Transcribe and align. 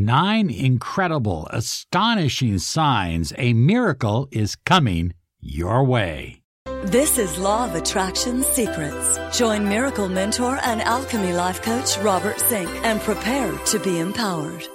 Nine 0.00 0.48
incredible, 0.48 1.48
astonishing 1.50 2.58
signs 2.58 3.32
a 3.36 3.52
miracle 3.52 4.28
is 4.30 4.54
coming 4.54 5.12
your 5.40 5.82
way. 5.82 6.40
This 6.84 7.18
is 7.18 7.36
Law 7.36 7.64
of 7.64 7.74
Attraction 7.74 8.44
Secrets. 8.44 9.18
Join 9.36 9.68
Miracle 9.68 10.08
Mentor 10.08 10.60
and 10.62 10.80
Alchemy 10.82 11.32
Life 11.32 11.62
Coach 11.62 11.98
Robert 11.98 12.38
Zink 12.38 12.70
and 12.84 13.00
prepare 13.00 13.52
to 13.58 13.80
be 13.80 13.98
empowered. 13.98 14.68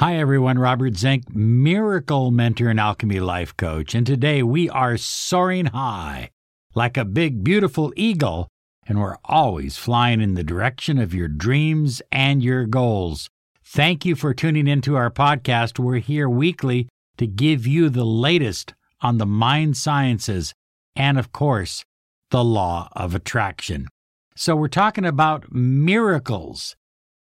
Hi, 0.00 0.16
everyone. 0.16 0.58
Robert 0.58 0.98
Zink, 0.98 1.34
Miracle 1.34 2.30
Mentor 2.30 2.68
and 2.68 2.78
Alchemy 2.78 3.20
Life 3.20 3.56
Coach. 3.56 3.94
And 3.94 4.06
today 4.06 4.42
we 4.42 4.68
are 4.68 4.98
soaring 4.98 5.64
high 5.64 6.28
like 6.74 6.98
a 6.98 7.06
big, 7.06 7.42
beautiful 7.42 7.90
eagle, 7.96 8.48
and 8.86 9.00
we're 9.00 9.16
always 9.24 9.78
flying 9.78 10.20
in 10.20 10.34
the 10.34 10.44
direction 10.44 10.98
of 10.98 11.14
your 11.14 11.26
dreams 11.26 12.02
and 12.12 12.42
your 12.42 12.66
goals. 12.66 13.30
Thank 13.68 14.04
you 14.04 14.14
for 14.14 14.32
tuning 14.32 14.68
into 14.68 14.94
our 14.94 15.10
podcast. 15.10 15.80
We're 15.80 15.98
here 15.98 16.28
weekly 16.28 16.88
to 17.18 17.26
give 17.26 17.66
you 17.66 17.88
the 17.88 18.04
latest 18.04 18.74
on 19.00 19.18
the 19.18 19.26
mind 19.26 19.76
sciences 19.76 20.54
and, 20.94 21.18
of 21.18 21.32
course, 21.32 21.84
the 22.30 22.44
law 22.44 22.88
of 22.92 23.12
attraction. 23.12 23.88
So, 24.36 24.54
we're 24.54 24.68
talking 24.68 25.04
about 25.04 25.52
miracles. 25.52 26.76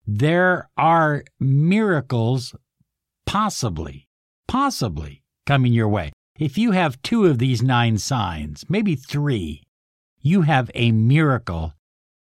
There 0.07 0.71
are 0.75 1.23
miracles 1.39 2.55
possibly, 3.27 4.09
possibly 4.49 5.23
coming 5.47 5.75
your 5.75 5.89
way. 5.89 6.13
If 6.39 6.57
you 6.57 6.71
have 6.71 7.03
two 7.03 7.27
of 7.27 7.41
these 7.41 7.63
nine 7.63 7.99
signs, 7.99 8.65
maybe 8.71 8.97
three, 8.97 9.65
you 10.19 10.43
have 10.43 10.71
a 10.75 10.93
miracle 10.93 11.75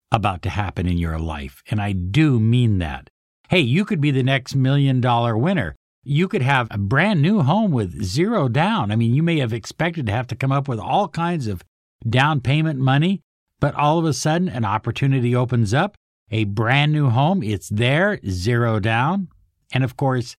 about 0.09 0.41
to 0.43 0.49
happen 0.49 0.87
in 0.87 0.97
your 0.97 1.19
life. 1.19 1.61
And 1.69 1.81
I 1.81 1.91
do 1.91 2.39
mean 2.39 2.77
that. 2.79 3.09
Hey, 3.49 3.61
you 3.61 3.83
could 3.83 3.99
be 3.99 4.11
the 4.11 4.21
next 4.21 4.55
million 4.55 5.01
dollar 5.01 5.35
winner. 5.35 5.75
You 6.03 6.27
could 6.27 6.43
have 6.43 6.67
a 6.69 6.77
brand 6.77 7.19
new 7.19 7.41
home 7.41 7.71
with 7.71 8.03
zero 8.03 8.47
down. 8.47 8.91
I 8.91 8.95
mean, 8.95 9.15
you 9.15 9.23
may 9.23 9.39
have 9.39 9.53
expected 9.53 10.05
to 10.05 10.11
have 10.11 10.27
to 10.27 10.35
come 10.35 10.51
up 10.51 10.67
with 10.67 10.77
all 10.77 11.07
kinds 11.07 11.47
of 11.47 11.63
down 12.07 12.41
payment 12.41 12.77
money, 12.79 13.21
but 13.59 13.73
all 13.73 13.97
of 13.97 14.05
a 14.05 14.13
sudden 14.13 14.49
an 14.49 14.65
opportunity 14.65 15.35
opens 15.35 15.73
up, 15.73 15.95
a 16.29 16.43
brand 16.43 16.91
new 16.91 17.09
home, 17.09 17.41
it's 17.41 17.69
there, 17.69 18.19
zero 18.29 18.79
down. 18.79 19.29
And 19.73 19.83
of 19.83 19.97
course, 19.97 20.35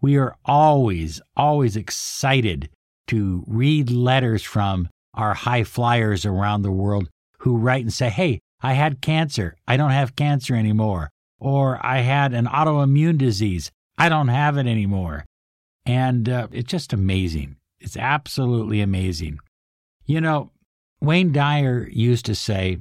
we 0.00 0.16
are 0.16 0.36
always, 0.44 1.20
always 1.36 1.74
excited 1.74 2.70
to 3.08 3.42
read 3.48 3.90
letters 3.90 4.44
from 4.44 4.88
our 5.14 5.34
high 5.34 5.64
flyers 5.64 6.24
around 6.24 6.62
the 6.62 6.70
world 6.70 7.08
who 7.38 7.56
write 7.56 7.82
and 7.82 7.92
say, 7.92 8.08
Hey, 8.08 8.38
I 8.60 8.74
had 8.74 9.00
cancer. 9.00 9.56
I 9.66 9.76
don't 9.76 9.90
have 9.90 10.14
cancer 10.14 10.54
anymore 10.54 11.10
or 11.42 11.84
I 11.84 11.98
had 11.98 12.32
an 12.34 12.46
autoimmune 12.46 13.18
disease. 13.18 13.72
I 13.98 14.08
don't 14.08 14.28
have 14.28 14.56
it 14.56 14.68
anymore. 14.68 15.24
And 15.84 16.28
uh, 16.28 16.46
it's 16.52 16.70
just 16.70 16.92
amazing. 16.92 17.56
It's 17.80 17.96
absolutely 17.96 18.80
amazing. 18.80 19.40
You 20.06 20.20
know, 20.20 20.52
Wayne 21.00 21.32
Dyer 21.32 21.88
used 21.90 22.26
to 22.26 22.36
say 22.36 22.78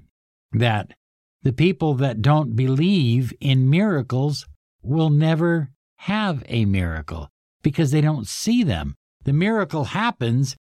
that 0.52 0.94
the 1.42 1.54
people 1.54 1.96
that 1.96 2.22
don't 2.22 2.56
believe 2.56 3.34
in 3.42 3.68
miracles 3.68 4.46
will 4.84 5.10
never 5.10 5.72
have 5.96 6.44
a 6.48 6.66
miracle 6.66 7.30
because 7.64 7.90
they 7.90 8.02
don't 8.02 8.28
see 8.28 8.64
them. 8.64 8.94
The 9.24 9.34
miracle 9.34 9.86
happens, 9.86 10.56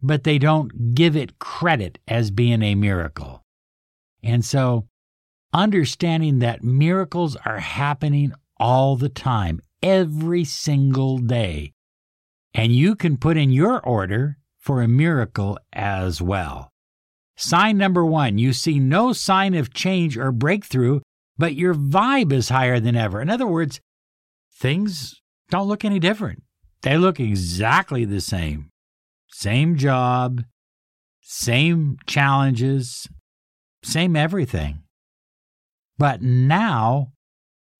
but 0.00 0.24
they 0.24 0.38
don't 0.38 0.94
give 0.94 1.16
it 1.16 1.38
credit 1.38 1.98
as 2.08 2.30
being 2.30 2.62
a 2.62 2.74
miracle. 2.74 3.42
And 4.22 4.42
so 4.42 4.86
understanding 5.52 6.38
that 6.38 6.64
miracles 6.64 7.36
are 7.44 7.58
happening 7.58 8.32
all 8.58 8.96
the 8.96 9.08
time, 9.08 9.60
every 9.82 10.44
single 10.44 11.18
day. 11.18 11.72
And 12.54 12.74
you 12.74 12.94
can 12.94 13.16
put 13.16 13.36
in 13.36 13.50
your 13.50 13.80
order 13.80 14.38
for 14.58 14.82
a 14.82 14.88
miracle 14.88 15.58
as 15.72 16.22
well. 16.22 16.70
Sign 17.36 17.76
number 17.76 18.04
one 18.04 18.38
you 18.38 18.52
see 18.52 18.78
no 18.78 19.12
sign 19.12 19.54
of 19.54 19.74
change 19.74 20.16
or 20.16 20.30
breakthrough, 20.30 21.00
but 21.38 21.54
your 21.54 21.74
vibe 21.74 22.32
is 22.32 22.50
higher 22.50 22.78
than 22.78 22.94
ever. 22.94 23.20
In 23.20 23.30
other 23.30 23.46
words, 23.46 23.80
things 24.54 25.20
don't 25.50 25.66
look 25.66 25.84
any 25.84 25.98
different. 25.98 26.42
They 26.82 26.96
look 26.96 27.18
exactly 27.18 28.04
the 28.04 28.20
same. 28.20 28.68
Same 29.28 29.76
job, 29.76 30.44
same 31.20 31.96
challenges, 32.06 33.08
same 33.82 34.14
everything. 34.14 34.82
But 35.98 36.22
now 36.22 37.12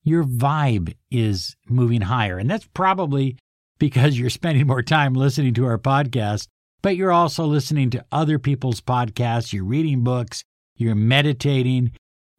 your 0.04 0.24
vibe 0.24 0.94
is 1.10 1.56
moving 1.68 2.02
higher. 2.02 2.38
And 2.38 2.50
that's 2.50 2.68
probably 2.74 3.36
because 3.78 4.18
you're 4.18 4.30
spending 4.30 4.66
more 4.66 4.82
time 4.82 5.14
listening 5.14 5.54
to 5.54 5.66
our 5.66 5.78
podcast, 5.78 6.46
but 6.82 6.96
you're 6.96 7.12
also 7.12 7.44
listening 7.44 7.90
to 7.90 8.04
other 8.12 8.38
people's 8.38 8.80
podcasts, 8.80 9.52
you're 9.52 9.64
reading 9.64 10.02
books, 10.02 10.42
you're 10.76 10.94
meditating, 10.94 11.92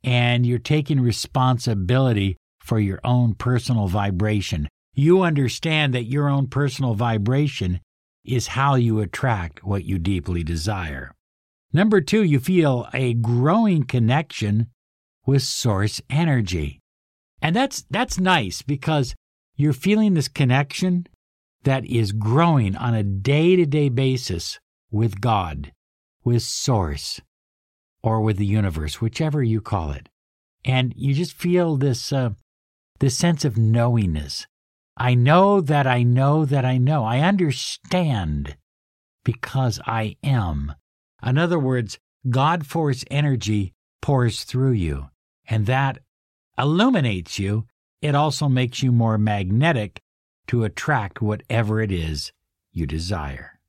and 0.03 0.45
you're 0.45 0.59
taking 0.59 1.00
responsibility 1.00 2.38
for 2.59 2.79
your 2.79 3.00
own 3.03 3.33
personal 3.33 3.88
vibration. 3.88 4.67
You 4.94 5.23
understand 5.23 5.94
that 5.94 6.03
your 6.03 6.29
own 6.29 6.47
personal 6.47 6.94
vibration 6.94 7.79
is 8.23 8.47
how 8.47 8.75
you 8.75 9.00
attract 9.00 9.63
what 9.63 9.85
you 9.85 10.00
deeply 10.00 10.44
desire. 10.44 11.13
Number 11.72 12.00
two, 12.01 12.23
you 12.23 12.39
feel 12.39 12.88
a 12.94 13.16
growing 13.16 13.83
connection 13.83 14.67
with 15.25 15.44
source 15.44 16.01
energy. 16.09 16.79
And 17.41 17.56
that's 17.56 17.84
that's 17.89 18.19
nice 18.19 18.61
because 18.61 19.16
you're 19.56 19.73
feeling 19.73 20.13
this 20.13 20.28
connection 20.28 21.07
that 21.63 21.85
is 21.85 22.11
growing 22.11 22.75
on 22.75 22.94
a 22.94 23.03
day-to-day 23.03 23.89
basis 23.89 24.59
with 24.91 25.22
God, 25.22 25.72
with 26.23 26.41
source 26.41 27.22
or 28.01 28.22
with 28.22 28.38
the 28.38 28.45
universe, 28.45 29.00
whichever 29.01 29.41
you 29.41 29.62
call 29.62 29.91
it. 29.91 30.09
And 30.66 30.94
you 30.95 31.13
just 31.13 31.33
feel 31.33 31.78
this 31.78 32.12
uh, 32.13 32.31
this 33.00 33.17
sense 33.17 33.44
of 33.44 33.57
knowingness. 33.57 34.47
I 34.95 35.16
know 35.16 35.59
that 35.62 35.88
I 35.88 36.03
know 36.03 36.45
that 36.45 36.63
I 36.63 36.78
know. 36.78 37.03
I 37.03 37.19
understand 37.19 38.56
because 39.25 39.79
I 39.85 40.16
am. 40.23 40.75
In 41.25 41.38
other 41.38 41.59
words, 41.59 41.97
God 42.29 42.66
force 42.66 43.03
energy 43.09 43.73
pours 44.01 44.44
through 44.44 44.73
you 44.73 45.09
and 45.48 45.66
that 45.66 46.00
illuminates 46.58 47.40
you. 47.40 47.66
It 48.02 48.16
also 48.16 48.50
makes 48.50 48.84
you 48.84 48.92
more 48.92 49.18
magnetic 49.18 50.02
to 50.48 50.64
attract 50.64 51.22
whatever 51.22 51.81
it 51.81 51.92
is 51.92 52.31
you 52.72 52.86
desire. 52.86 53.59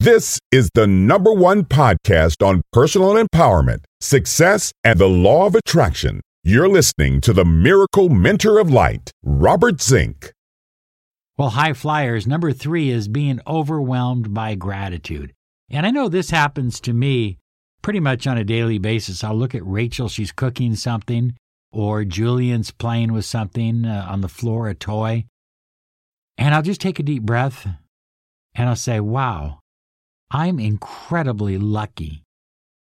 This 0.00 0.40
is 0.50 0.68
the 0.74 0.86
number 0.86 1.32
one 1.32 1.64
podcast 1.64 2.44
on 2.44 2.62
personal 2.72 3.14
empowerment, 3.14 3.84
success, 4.00 4.72
and 4.82 4.98
the 4.98 5.08
law 5.08 5.46
of 5.46 5.54
attraction. 5.54 6.20
You're 6.42 6.68
listening 6.68 7.20
to 7.20 7.32
the 7.32 7.44
Miracle 7.44 8.08
Mentor 8.08 8.58
of 8.58 8.68
Light, 8.68 9.12
Robert 9.22 9.80
Zink. 9.80 10.32
Well, 11.38 11.50
high 11.50 11.72
flyers, 11.72 12.26
number 12.26 12.52
three 12.52 12.90
is 12.90 13.06
being 13.06 13.40
overwhelmed 13.46 14.34
by 14.34 14.56
gratitude. 14.56 15.32
And 15.70 15.86
I 15.86 15.90
know 15.90 16.08
this 16.08 16.30
happens 16.30 16.80
to 16.80 16.92
me 16.92 17.38
pretty 17.82 18.00
much 18.00 18.26
on 18.26 18.38
a 18.38 18.44
daily 18.44 18.78
basis. 18.78 19.22
I'll 19.22 19.36
look 19.36 19.54
at 19.54 19.66
Rachel, 19.66 20.08
she's 20.08 20.32
cooking 20.32 20.74
something, 20.76 21.34
or 21.72 22.04
Julian's 22.04 22.70
playing 22.70 23.12
with 23.12 23.24
something 23.24 23.84
uh, 23.84 24.06
on 24.08 24.20
the 24.20 24.28
floor, 24.28 24.68
a 24.68 24.74
toy. 24.74 25.24
And 26.38 26.54
I'll 26.54 26.62
just 26.62 26.80
take 26.80 26.98
a 26.98 27.02
deep 27.02 27.22
breath 27.22 27.66
and 28.54 28.68
I'll 28.68 28.76
say, 28.76 29.00
wow, 29.00 29.60
I'm 30.30 30.58
incredibly 30.58 31.58
lucky. 31.58 32.22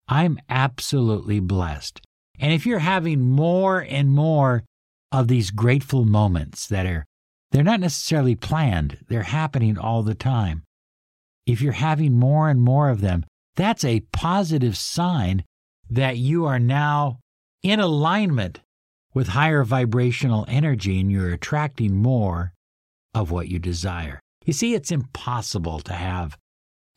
I'm 0.08 0.38
absolutely 0.48 1.40
blessed. 1.40 2.00
And 2.38 2.52
if 2.52 2.66
you're 2.66 2.80
having 2.80 3.20
more 3.20 3.80
and 3.80 4.10
more 4.10 4.64
of 5.12 5.28
these 5.28 5.50
grateful 5.50 6.04
moments 6.04 6.66
that 6.68 6.86
are, 6.86 7.04
they're 7.52 7.62
not 7.62 7.80
necessarily 7.80 8.34
planned, 8.34 8.98
they're 9.08 9.22
happening 9.24 9.76
all 9.78 10.02
the 10.02 10.14
time. 10.14 10.62
If 11.46 11.60
you're 11.60 11.72
having 11.72 12.14
more 12.14 12.48
and 12.48 12.60
more 12.60 12.88
of 12.90 13.00
them, 13.00 13.24
that's 13.56 13.84
a 13.84 14.00
positive 14.12 14.76
sign 14.76 15.44
that 15.88 16.16
you 16.16 16.44
are 16.46 16.58
now 16.58 17.18
in 17.62 17.80
alignment 17.80 18.60
with 19.12 19.28
higher 19.28 19.64
vibrational 19.64 20.44
energy 20.48 21.00
and 21.00 21.10
you're 21.10 21.32
attracting 21.32 21.96
more 21.96 22.52
of 23.12 23.30
what 23.30 23.48
you 23.48 23.58
desire. 23.58 24.20
You 24.44 24.52
see, 24.52 24.74
it's 24.74 24.90
impossible 24.90 25.80
to 25.80 25.92
have 25.92 26.36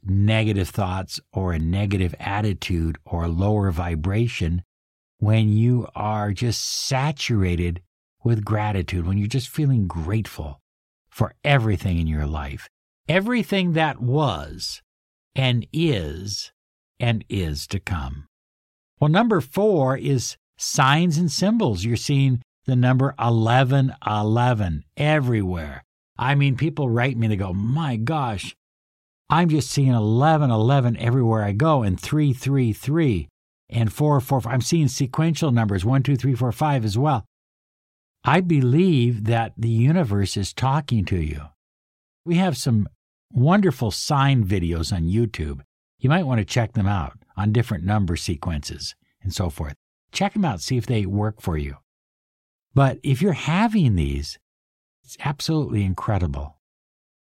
negative 0.06 0.70
thoughts 0.70 1.20
or 1.32 1.54
a 1.54 1.60
negative 1.60 2.14
attitude 2.20 2.98
or 3.06 3.28
lower 3.28 3.72
vibration 3.72 4.62
when 5.18 5.50
you 5.50 5.88
are 5.96 6.32
just 6.32 6.62
saturated 6.62 7.82
with 8.24 8.46
gratitude, 8.46 9.06
when 9.06 9.18
you're 9.18 9.28
just 9.28 9.50
feeling 9.50 9.88
grateful 9.88 10.60
for 11.10 11.34
everything 11.44 12.00
in 12.00 12.08
your 12.08 12.26
life. 12.26 12.70
Everything 13.08 13.74
that 13.74 14.02
was 14.02 14.82
and 15.36 15.66
is 15.74 16.52
and 17.00 17.26
is 17.30 17.68
to 17.68 17.80
come. 17.80 18.28
Well, 19.00 19.10
number 19.10 19.42
four 19.42 19.98
is 19.98 20.38
signs 20.58 21.18
and 21.18 21.32
symbols. 21.32 21.84
You're 21.84 21.98
seeing 21.98 22.42
the 22.66 22.76
number 22.76 23.14
1111 23.18 24.84
everywhere. 24.96 25.84
I 26.18 26.36
mean, 26.36 26.56
people 26.56 26.90
write 26.90 27.18
me, 27.18 27.28
they 27.28 27.36
go, 27.36 27.54
my 27.54 27.98
gosh, 27.98 28.56
I'm 29.30 29.50
just 29.50 29.72
seeing 29.72 29.94
1111 29.94 30.98
everywhere 30.98 31.44
I 31.44 31.54
go 31.54 31.82
and 31.82 32.00
333 32.00 33.28
and 33.70 33.92
445. 33.92 34.54
I'm 34.54 34.62
seeing 34.62 34.88
sequential 34.88 35.52
numbers 35.52 35.84
1, 35.84 36.04
2, 36.04 36.16
3, 36.16 36.36
4, 36.36 36.52
5 36.52 36.86
as 36.86 36.98
well. 36.98 37.26
I 38.24 38.40
believe 38.42 39.26
that 39.26 39.54
the 39.58 39.70
universe 39.70 40.38
is 40.38 40.54
talking 40.54 41.04
to 41.06 41.18
you. 41.18 41.42
We 42.26 42.36
have 42.36 42.56
some 42.56 42.88
wonderful 43.34 43.92
sign 43.92 44.46
videos 44.46 44.94
on 44.96 45.04
YouTube. 45.04 45.62
You 45.98 46.10
might 46.10 46.26
want 46.26 46.40
to 46.40 46.46
check 46.46 46.74
them 46.74 46.88
out 46.88 47.18
on 47.36 47.52
different 47.52 47.84
number 47.84 48.16
sequences 48.16 48.96
and 49.22 49.34
so 49.34 49.50
forth. 49.50 49.76
Check 50.12 50.34
them 50.34 50.46
out, 50.46 50.62
see 50.62 50.78
if 50.78 50.86
they 50.86 51.06
work 51.06 51.42
for 51.42 51.58
you. 51.58 51.78
But 52.74 53.00
if 53.04 53.22
you're 53.22 53.34
having 53.34 53.96
these, 53.96 54.38
it's 55.04 55.18
absolutely 55.20 55.84
incredible. 55.84 56.60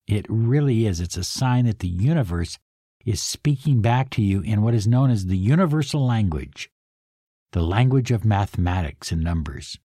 It 0.06 0.26
really 0.28 0.86
is. 0.86 1.00
It's 1.00 1.16
a 1.16 1.24
sign 1.24 1.66
that 1.66 1.80
the 1.80 1.88
universe 1.88 2.58
is 3.04 3.22
speaking 3.22 3.80
back 3.80 4.10
to 4.10 4.22
you 4.22 4.40
in 4.40 4.62
what 4.62 4.74
is 4.74 4.86
known 4.86 5.10
as 5.10 5.26
the 5.26 5.36
universal 5.36 6.04
language, 6.04 6.70
the 7.52 7.62
language 7.62 8.10
of 8.10 8.24
mathematics 8.24 9.12
and 9.12 9.22
numbers. 9.22 9.78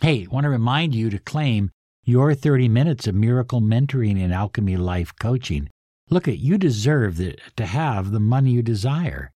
Hey, 0.00 0.24
I 0.24 0.32
want 0.32 0.44
to 0.44 0.50
remind 0.50 0.94
you 0.94 1.10
to 1.10 1.18
claim 1.18 1.70
your 2.08 2.34
30 2.34 2.70
minutes 2.70 3.06
of 3.06 3.14
miracle 3.14 3.60
mentoring 3.60 4.18
and 4.18 4.32
alchemy 4.32 4.78
life 4.78 5.12
coaching. 5.20 5.68
Look 6.08 6.26
at 6.26 6.38
you 6.38 6.56
deserve 6.56 7.18
the, 7.18 7.36
to 7.58 7.66
have 7.66 8.12
the 8.12 8.18
money 8.18 8.52
you 8.52 8.62
desire 8.62 9.30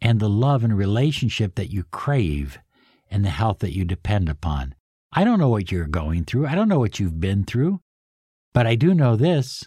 and 0.00 0.20
the 0.20 0.28
love 0.28 0.62
and 0.62 0.78
relationship 0.78 1.56
that 1.56 1.72
you 1.72 1.82
crave 1.90 2.60
and 3.10 3.24
the 3.24 3.30
health 3.30 3.58
that 3.58 3.74
you 3.74 3.84
depend 3.84 4.28
upon. 4.28 4.76
I 5.12 5.24
don't 5.24 5.40
know 5.40 5.48
what 5.48 5.72
you're 5.72 5.88
going 5.88 6.22
through. 6.22 6.46
I 6.46 6.54
don't 6.54 6.68
know 6.68 6.78
what 6.78 7.00
you've 7.00 7.18
been 7.18 7.42
through. 7.42 7.80
But 8.54 8.64
I 8.64 8.76
do 8.76 8.94
know 8.94 9.16
this. 9.16 9.66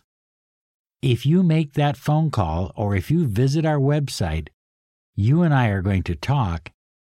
If 1.01 1.25
you 1.25 1.43
make 1.43 1.73
that 1.73 1.97
phone 1.97 2.31
call 2.31 2.71
or 2.77 2.95
if 2.95 3.11
you 3.11 3.27
visit 3.27 3.65
our 3.65 3.79
website, 3.79 4.47
you 5.17 5.41
and 5.41 5.53
I 5.53 5.67
are 5.67 5.81
going 5.81 6.03
to 6.03 6.15
talk 6.15 6.71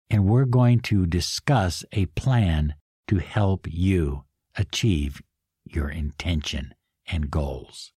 and 0.08 0.26
we're 0.26 0.44
going 0.44 0.78
to 0.82 1.06
discuss 1.06 1.84
a 1.90 2.06
plan 2.06 2.76
to 3.08 3.16
help 3.16 3.66
you 3.68 4.22
achieve 4.58 5.22
your 5.64 5.88
intention 5.88 6.74
and 7.10 7.30
goals. 7.30 7.92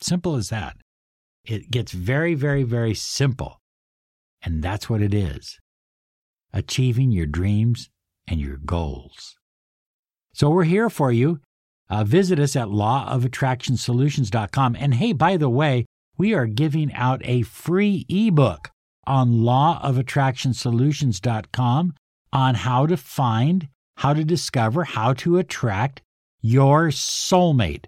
Simple 0.00 0.34
as 0.36 0.48
that. 0.48 0.76
It 1.44 1.70
gets 1.70 1.92
very, 1.92 2.34
very, 2.34 2.62
very 2.62 2.94
simple. 2.94 3.60
And 4.42 4.62
that's 4.62 4.88
what 4.90 5.02
it 5.02 5.14
is 5.14 5.58
achieving 6.52 7.10
your 7.10 7.26
dreams 7.26 7.90
and 8.28 8.40
your 8.40 8.56
goals. 8.56 9.34
So 10.32 10.50
we're 10.50 10.64
here 10.64 10.88
for 10.88 11.12
you. 11.12 11.40
Uh, 11.90 12.04
visit 12.04 12.38
us 12.38 12.56
at 12.56 12.68
lawofattractionsolutions.com. 12.68 14.76
And 14.78 14.94
hey, 14.94 15.12
by 15.12 15.36
the 15.36 15.50
way, 15.50 15.84
we 16.16 16.32
are 16.32 16.46
giving 16.46 16.94
out 16.94 17.20
a 17.24 17.42
free 17.42 18.06
ebook 18.08 18.70
on 19.06 19.40
lawofattractionsolutions.com 19.40 21.94
on 22.32 22.54
how 22.54 22.86
to 22.86 22.96
find, 22.96 23.68
how 23.96 24.12
to 24.12 24.24
discover, 24.24 24.84
how 24.84 25.12
to 25.14 25.38
attract 25.38 26.02
your 26.40 26.88
soulmate. 26.88 27.86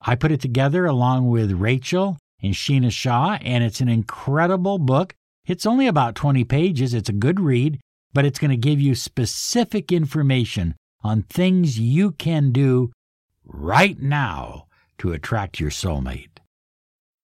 I 0.00 0.14
put 0.14 0.32
it 0.32 0.40
together 0.40 0.86
along 0.86 1.30
with 1.30 1.52
Rachel 1.52 2.18
and 2.42 2.54
Sheena 2.54 2.92
Shaw, 2.92 3.38
and 3.40 3.64
it's 3.64 3.80
an 3.80 3.88
incredible 3.88 4.78
book. 4.78 5.14
It's 5.46 5.66
only 5.66 5.86
about 5.86 6.14
20 6.14 6.44
pages. 6.44 6.94
It's 6.94 7.08
a 7.08 7.14
good 7.14 7.40
read, 7.40 7.80
but 8.12 8.24
it's 8.24 8.38
going 8.38 8.50
to 8.50 8.56
give 8.56 8.80
you 8.80 8.94
specific 8.94 9.92
information 9.92 10.74
on 11.02 11.22
things 11.22 11.78
you 11.78 12.12
can 12.12 12.52
do 12.52 12.92
right 13.44 14.00
now 14.00 14.66
to 14.98 15.12
attract 15.12 15.60
your 15.60 15.70
soulmate. 15.70 16.38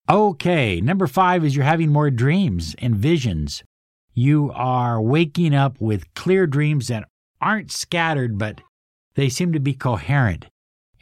Okay, 0.08 0.80
number 0.80 1.06
five 1.06 1.44
is 1.44 1.54
you're 1.54 1.64
having 1.64 1.90
more 1.90 2.10
dreams 2.10 2.74
and 2.78 2.94
visions. 2.94 3.62
You 4.14 4.50
are 4.54 5.00
waking 5.00 5.54
up 5.54 5.80
with 5.80 6.12
clear 6.14 6.46
dreams 6.46 6.88
that 6.88 7.08
aren't 7.42 7.70
scattered, 7.70 8.38
but 8.38 8.60
they 9.14 9.28
seem 9.28 9.52
to 9.52 9.60
be 9.60 9.74
coherent 9.74 10.46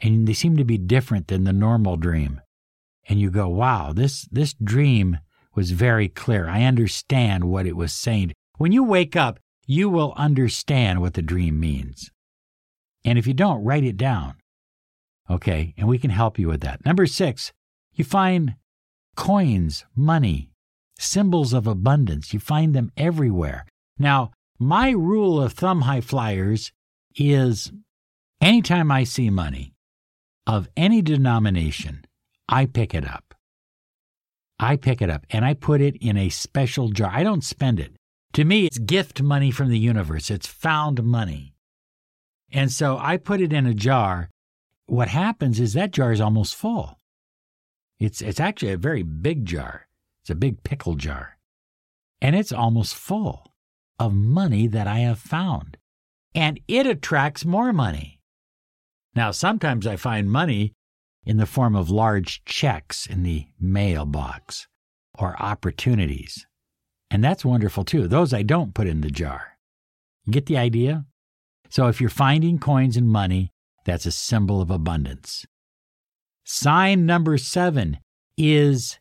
and 0.01 0.27
they 0.27 0.33
seem 0.33 0.57
to 0.57 0.65
be 0.65 0.77
different 0.77 1.27
than 1.27 1.43
the 1.43 1.53
normal 1.53 1.95
dream. 1.95 2.41
And 3.07 3.19
you 3.19 3.29
go, 3.29 3.47
wow, 3.47 3.93
this, 3.93 4.27
this 4.31 4.53
dream 4.53 5.19
was 5.53 5.71
very 5.71 6.07
clear. 6.07 6.47
I 6.47 6.63
understand 6.63 7.45
what 7.45 7.65
it 7.65 7.75
was 7.75 7.93
saying. 7.93 8.33
When 8.57 8.71
you 8.71 8.83
wake 8.83 9.15
up, 9.15 9.39
you 9.65 9.89
will 9.89 10.13
understand 10.17 11.01
what 11.01 11.13
the 11.13 11.21
dream 11.21 11.59
means. 11.59 12.09
And 13.05 13.17
if 13.17 13.27
you 13.27 13.33
don't, 13.33 13.63
write 13.63 13.83
it 13.83 13.97
down. 13.97 14.35
Okay, 15.29 15.73
and 15.77 15.87
we 15.87 15.97
can 15.97 16.11
help 16.11 16.37
you 16.37 16.47
with 16.47 16.61
that. 16.61 16.85
Number 16.85 17.05
six, 17.05 17.53
you 17.93 18.03
find 18.03 18.55
coins, 19.15 19.85
money, 19.95 20.51
symbols 20.99 21.53
of 21.53 21.67
abundance. 21.67 22.33
You 22.33 22.39
find 22.39 22.73
them 22.73 22.91
everywhere. 22.97 23.65
Now, 23.97 24.31
my 24.61 24.91
rule 24.91 25.41
of 25.41 25.53
thumb, 25.53 25.81
high 25.81 26.01
flyers, 26.01 26.71
is 27.15 27.71
anytime 28.39 28.91
I 28.91 29.05
see 29.05 29.31
money 29.31 29.73
of 30.45 30.69
any 30.77 31.01
denomination, 31.01 32.05
I 32.47 32.67
pick 32.67 32.93
it 32.93 33.03
up. 33.03 33.33
I 34.59 34.75
pick 34.75 35.01
it 35.01 35.09
up 35.09 35.25
and 35.31 35.43
I 35.43 35.55
put 35.55 35.81
it 35.81 35.95
in 35.95 36.15
a 36.15 36.29
special 36.29 36.89
jar. 36.89 37.09
I 37.11 37.23
don't 37.23 37.43
spend 37.43 37.79
it. 37.79 37.93
To 38.33 38.45
me, 38.45 38.67
it's 38.67 38.77
gift 38.77 39.19
money 39.19 39.49
from 39.49 39.69
the 39.69 39.79
universe. 39.79 40.29
It's 40.29 40.45
found 40.45 41.03
money. 41.03 41.55
And 42.51 42.71
so 42.71 42.99
I 42.99 43.17
put 43.17 43.41
it 43.41 43.51
in 43.51 43.65
a 43.65 43.73
jar. 43.73 44.29
What 44.85 45.07
happens 45.07 45.59
is 45.59 45.73
that 45.73 45.89
jar 45.89 46.11
is 46.11 46.21
almost 46.21 46.55
full. 46.55 46.99
It's, 47.99 48.21
it's 48.21 48.39
actually 48.39 48.73
a 48.73 48.77
very 48.77 49.01
big 49.01 49.43
jar. 49.47 49.87
It's 50.21 50.29
a 50.29 50.35
big 50.35 50.61
pickle 50.61 50.93
jar. 50.93 51.39
And 52.21 52.35
it's 52.35 52.51
almost 52.51 52.93
full 52.93 53.50
of 54.01 54.15
money 54.15 54.65
that 54.65 54.87
I 54.87 54.99
have 54.99 55.19
found. 55.19 55.77
And 56.33 56.59
it 56.67 56.87
attracts 56.87 57.45
more 57.45 57.71
money. 57.71 58.19
Now, 59.13 59.29
sometimes 59.29 59.85
I 59.85 59.95
find 59.95 60.31
money 60.31 60.73
in 61.23 61.37
the 61.37 61.45
form 61.45 61.75
of 61.75 61.91
large 61.91 62.43
checks 62.43 63.05
in 63.05 63.21
the 63.21 63.45
mailbox 63.59 64.67
or 65.19 65.39
opportunities. 65.39 66.47
And 67.11 67.23
that's 67.23 67.45
wonderful 67.45 67.83
too. 67.83 68.07
Those 68.07 68.33
I 68.33 68.41
don't 68.41 68.73
put 68.73 68.87
in 68.87 69.01
the 69.01 69.11
jar. 69.11 69.57
Get 70.29 70.47
the 70.47 70.57
idea? 70.57 71.05
So 71.69 71.87
if 71.87 72.01
you're 72.01 72.09
finding 72.09 72.57
coins 72.57 72.97
and 72.97 73.07
money, 73.07 73.51
that's 73.85 74.07
a 74.07 74.11
symbol 74.11 74.61
of 74.61 74.71
abundance. 74.71 75.45
Sign 76.43 77.05
number 77.05 77.37
seven 77.37 77.99
is 78.35 78.97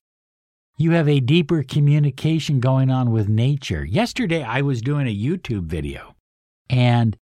you 0.80 0.92
have 0.92 1.10
a 1.10 1.20
deeper 1.20 1.62
communication 1.62 2.58
going 2.58 2.88
on 2.88 3.10
with 3.10 3.28
nature. 3.28 3.84
Yesterday, 3.84 4.42
I 4.42 4.62
was 4.62 4.80
doing 4.80 5.06
a 5.06 5.14
YouTube 5.14 5.64
video 5.64 6.16
and 6.70 7.18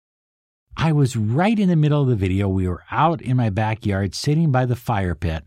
I 0.77 0.93
was 0.93 1.17
right 1.17 1.59
in 1.59 1.71
the 1.71 1.75
middle 1.75 2.03
of 2.03 2.09
the 2.09 2.17
video. 2.17 2.51
We 2.51 2.69
were 2.69 2.85
out 2.91 3.23
in 3.23 3.35
my 3.39 3.49
backyard 3.49 4.15
sitting 4.15 4.53
by 4.53 4.67
the 4.67 4.77
fire 4.77 5.15
pit, 5.15 5.43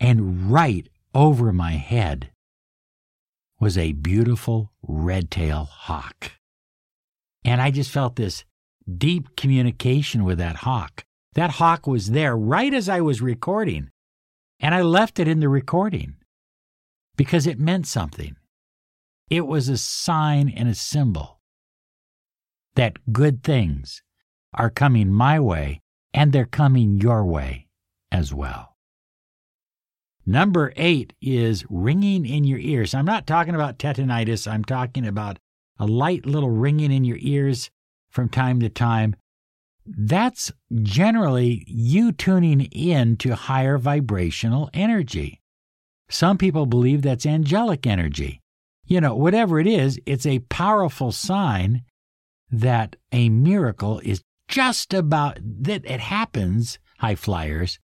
and 0.00 0.50
right 0.50 0.88
over 1.14 1.52
my 1.52 1.72
head 1.72 2.32
was 3.60 3.78
a 3.78 3.92
beautiful 3.92 4.72
red 4.82 5.30
tail 5.30 5.68
hawk. 5.70 6.32
And 7.44 7.62
I 7.62 7.70
just 7.70 7.92
felt 7.92 8.16
this 8.16 8.44
deep 8.92 9.36
communication 9.36 10.24
with 10.24 10.38
that 10.38 10.56
hawk. 10.56 11.04
That 11.34 11.50
hawk 11.50 11.86
was 11.86 12.10
there 12.10 12.36
right 12.36 12.74
as 12.74 12.88
I 12.88 13.00
was 13.02 13.22
recording, 13.22 13.90
and 14.58 14.74
I 14.74 14.82
left 14.82 15.20
it 15.20 15.28
in 15.28 15.38
the 15.38 15.48
recording 15.48 16.17
because 17.18 17.46
it 17.46 17.58
meant 17.58 17.86
something. 17.86 18.36
It 19.28 19.46
was 19.46 19.68
a 19.68 19.76
sign 19.76 20.48
and 20.48 20.68
a 20.68 20.74
symbol 20.74 21.40
that 22.76 23.12
good 23.12 23.42
things 23.42 24.02
are 24.54 24.70
coming 24.70 25.12
my 25.12 25.38
way 25.38 25.82
and 26.14 26.32
they're 26.32 26.46
coming 26.46 26.98
your 27.00 27.24
way 27.24 27.66
as 28.10 28.32
well. 28.32 28.76
Number 30.24 30.72
eight 30.76 31.12
is 31.20 31.66
ringing 31.68 32.24
in 32.24 32.44
your 32.44 32.60
ears. 32.60 32.94
I'm 32.94 33.04
not 33.04 33.26
talking 33.26 33.54
about 33.54 33.78
tetanitis, 33.78 34.50
I'm 34.50 34.64
talking 34.64 35.06
about 35.06 35.38
a 35.78 35.86
light 35.86 36.24
little 36.24 36.50
ringing 36.50 36.92
in 36.92 37.04
your 37.04 37.18
ears 37.20 37.70
from 38.10 38.28
time 38.28 38.60
to 38.60 38.68
time, 38.68 39.16
that's 39.84 40.52
generally 40.82 41.64
you 41.66 42.12
tuning 42.12 42.62
in 42.62 43.16
to 43.18 43.34
higher 43.34 43.78
vibrational 43.78 44.70
energy. 44.72 45.37
Some 46.08 46.38
people 46.38 46.66
believe 46.66 47.02
that's 47.02 47.26
angelic 47.26 47.86
energy. 47.86 48.40
You 48.86 49.00
know, 49.00 49.14
whatever 49.14 49.60
it 49.60 49.66
is, 49.66 50.00
it's 50.06 50.26
a 50.26 50.38
powerful 50.40 51.12
sign 51.12 51.82
that 52.50 52.96
a 53.12 53.28
miracle 53.28 54.00
is 54.00 54.22
just 54.48 54.94
about 54.94 55.38
that 55.42 55.84
it 55.84 56.00
happens, 56.00 56.78
high 56.98 57.14
flyers. 57.14 57.78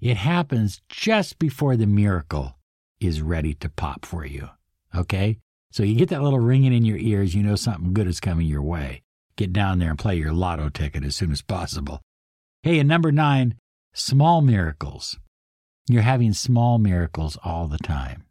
It 0.00 0.16
happens 0.16 0.80
just 0.88 1.38
before 1.38 1.76
the 1.76 1.86
miracle 1.86 2.56
is 3.00 3.20
ready 3.20 3.54
to 3.54 3.68
pop 3.68 4.06
for 4.06 4.24
you. 4.24 4.48
Okay? 4.94 5.38
So 5.70 5.82
you 5.82 5.96
get 5.96 6.08
that 6.08 6.22
little 6.22 6.38
ringing 6.38 6.72
in 6.72 6.84
your 6.84 6.96
ears, 6.96 7.34
you 7.34 7.42
know 7.42 7.56
something 7.56 7.92
good 7.92 8.06
is 8.06 8.20
coming 8.20 8.46
your 8.46 8.62
way 8.62 9.02
get 9.38 9.52
down 9.52 9.78
there 9.78 9.90
and 9.90 9.98
play 9.98 10.16
your 10.16 10.32
lotto 10.32 10.68
ticket 10.68 11.04
as 11.04 11.16
soon 11.16 11.32
as 11.32 11.40
possible. 11.40 12.02
Hey, 12.62 12.80
and 12.80 12.88
number 12.88 13.10
nine, 13.10 13.54
small 13.94 14.42
miracles. 14.42 15.18
You're 15.88 16.02
having 16.02 16.32
small 16.32 16.78
miracles 16.78 17.38
all 17.44 17.66
the 17.66 17.78
time. 17.78 18.24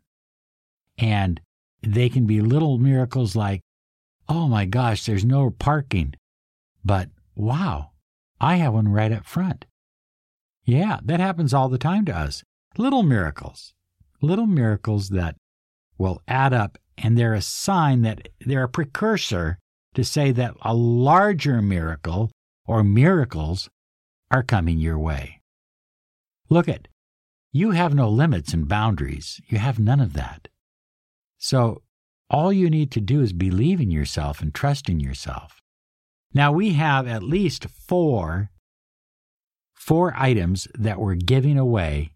And 0.98 1.42
they 1.82 2.10
can 2.10 2.26
be 2.26 2.42
little 2.42 2.78
miracles 2.78 3.36
like, 3.36 3.62
oh 4.30 4.48
my 4.48 4.66
gosh, 4.66 5.06
there's 5.06 5.26
no 5.26 5.50
parking. 5.50 6.14
But 6.84 7.10
wow, 7.36 7.92
I 8.40 8.58
have 8.58 8.74
one 8.74 8.90
right 8.90 9.12
up 9.12 9.26
front. 9.26 9.66
Yeah, 10.64 11.00
that 11.04 11.20
happens 11.20 11.54
all 11.54 11.70
the 11.70 11.78
time 11.78 12.06
to 12.06 12.16
us. 12.16 12.44
Little 12.78 13.04
miracles. 13.04 13.74
Little 14.22 14.48
miracles 14.48 15.10
that 15.10 15.36
will 15.98 16.22
add 16.28 16.54
up, 16.54 16.78
and 16.98 17.18
they're 17.18 17.34
a 17.34 17.42
sign 17.42 18.02
that 18.02 18.28
they're 18.40 18.64
a 18.64 18.70
precursor 18.70 19.60
to 19.96 20.04
say 20.04 20.32
that 20.32 20.56
a 20.62 20.74
larger 20.74 21.62
miracle 21.62 22.32
or 22.66 22.84
miracles 22.84 23.70
are 24.30 24.44
coming 24.44 24.78
your 24.78 25.00
way. 25.00 25.40
Look 26.50 26.68
at, 26.68 26.88
you 27.52 27.72
have 27.72 27.94
no 27.94 28.10
limits 28.10 28.54
and 28.54 28.68
boundaries. 28.68 29.42
You 29.48 29.58
have 29.58 29.80
none 29.80 30.00
of 30.00 30.14
that. 30.14 30.48
So 31.38 31.82
all 32.30 32.52
you 32.52 32.70
need 32.70 32.92
to 32.92 33.02
do 33.02 33.22
is 33.22 33.34
believe 33.34 33.80
in 33.80 33.92
yourself 33.92 34.42
and 34.42 34.54
trust 34.54 34.90
in 34.90 35.00
yourself. 35.00 35.62
Now 36.34 36.52
we 36.52 36.74
have 36.74 37.08
at 37.08 37.24
least 37.24 37.68
four 37.70 38.52
four 39.74 40.14
items 40.18 40.68
that 40.78 41.00
we're 41.00 41.16
giving 41.16 41.58
away 41.58 42.12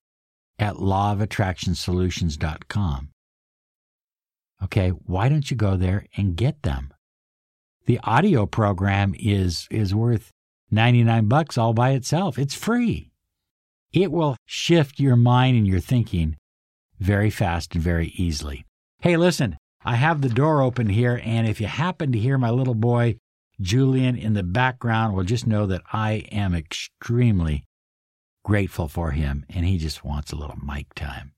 at 0.60 0.76
lawofattractionsolutions.com. 0.76 3.10
Okay, 4.64 4.90
why 4.90 5.28
don't 5.30 5.50
you 5.50 5.58
go 5.58 5.76
there 5.78 6.06
and 6.18 6.36
get 6.36 6.64
them? 6.64 6.94
The 7.86 8.00
audio 8.04 8.46
program 8.46 9.16
is 9.18 9.68
is 9.72 9.96
worth 9.96 10.32
99 10.70 11.28
bucks 11.28 11.58
all 11.58 11.74
by 11.74 11.92
itself. 11.92 12.38
It's 12.38 12.54
free. 12.54 13.11
It 13.94 14.12
will 14.12 14.38
shift 14.46 15.00
your 15.00 15.16
mind 15.16 15.58
and 15.58 15.68
your 15.68 15.82
thinking 15.82 16.38
very 17.00 17.30
fast 17.30 17.76
and 17.76 17.84
very 17.84 18.14
easily. 18.16 18.66
Hey, 19.00 19.18
listen, 19.18 19.58
I 19.84 19.96
have 19.96 20.22
the 20.22 20.30
door 20.30 20.62
open 20.62 20.90
here, 20.90 21.20
and 21.24 21.48
if 21.48 21.60
you 21.60 21.68
happen 21.68 22.12
to 22.12 22.20
hear 22.20 22.38
my 22.38 22.52
little 22.52 22.76
boy 22.76 23.18
Julian 23.60 24.16
in 24.16 24.34
the 24.34 24.44
background, 24.44 25.16
well, 25.16 25.26
just 25.26 25.46
know 25.46 25.66
that 25.66 25.82
I 25.92 26.26
am 26.32 26.56
extremely 26.56 27.64
grateful 28.46 28.88
for 28.88 29.12
him, 29.12 29.46
and 29.50 29.66
he 29.66 29.78
just 29.78 30.06
wants 30.06 30.32
a 30.32 30.36
little 30.36 30.58
mic 30.64 30.94
time. 30.94 31.34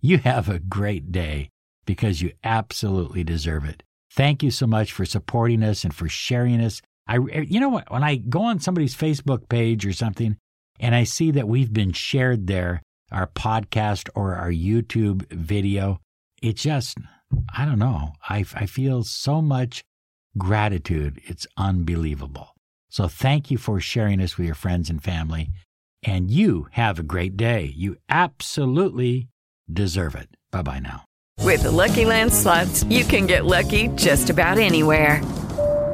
You 0.00 0.18
have 0.18 0.48
a 0.48 0.58
great 0.58 1.10
day 1.10 1.48
because 1.86 2.22
you 2.22 2.32
absolutely 2.44 3.24
deserve 3.24 3.64
it. 3.64 3.82
Thank 4.12 4.42
you 4.42 4.50
so 4.50 4.66
much 4.66 4.92
for 4.92 5.04
supporting 5.04 5.62
us 5.62 5.84
and 5.84 5.94
for 5.94 6.08
sharing 6.08 6.60
us. 6.60 6.82
I, 7.08 7.16
you 7.16 7.60
know 7.60 7.68
what? 7.68 7.90
When 7.90 8.04
I 8.04 8.16
go 8.16 8.42
on 8.42 8.60
somebody's 8.60 8.96
Facebook 8.96 9.48
page 9.48 9.86
or 9.86 9.92
something, 9.92 10.36
and 10.80 10.94
I 10.94 11.04
see 11.04 11.30
that 11.32 11.48
we've 11.48 11.72
been 11.72 11.92
shared 11.92 12.46
there, 12.46 12.82
our 13.10 13.26
podcast 13.26 14.08
or 14.14 14.34
our 14.34 14.50
YouTube 14.50 15.30
video, 15.30 16.00
it 16.42 16.56
just, 16.56 16.98
I 17.56 17.64
don't 17.64 17.78
know. 17.78 18.12
I, 18.28 18.44
I 18.54 18.66
feel 18.66 19.02
so 19.04 19.40
much 19.40 19.82
gratitude. 20.38 21.20
It's 21.24 21.46
unbelievable. 21.56 22.54
So 22.90 23.08
thank 23.08 23.50
you 23.50 23.58
for 23.58 23.80
sharing 23.80 24.20
us 24.20 24.36
with 24.36 24.46
your 24.46 24.54
friends 24.54 24.90
and 24.90 25.02
family. 25.02 25.50
And 26.02 26.30
you 26.30 26.68
have 26.72 26.98
a 26.98 27.02
great 27.02 27.36
day. 27.36 27.72
You 27.76 27.96
absolutely 28.08 29.28
deserve 29.70 30.14
it. 30.14 30.28
Bye 30.50 30.62
bye 30.62 30.78
now. 30.78 31.04
With 31.42 31.62
the 31.62 31.70
Lucky 31.70 32.04
Land 32.04 32.32
slots, 32.32 32.84
you 32.84 33.04
can 33.04 33.26
get 33.26 33.44
lucky 33.44 33.88
just 33.88 34.30
about 34.30 34.58
anywhere. 34.58 35.22